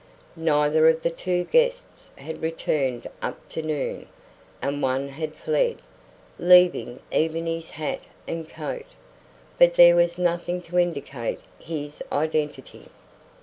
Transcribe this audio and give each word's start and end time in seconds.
Neither 0.35 0.87
of 0.89 1.03
the 1.03 1.11
two 1.11 1.43
guests 1.43 2.09
had 2.17 2.41
returned 2.41 3.05
up 3.21 3.47
to 3.49 3.61
noon, 3.61 4.07
and 4.59 4.81
one 4.81 5.09
had 5.09 5.35
fled, 5.35 5.77
leaving 6.39 6.99
even 7.11 7.45
his 7.45 7.69
hat 7.69 7.99
and 8.27 8.49
coat. 8.49 8.87
But 9.59 9.75
there 9.75 9.95
was 9.95 10.17
nothing 10.17 10.63
to 10.63 10.79
indicate 10.79 11.41
his 11.59 12.01
identity. 12.11 12.85